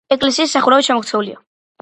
[0.15, 1.39] ეკლესიის სახურავი ჩამოქცეულია.